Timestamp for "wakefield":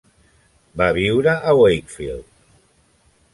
1.59-2.27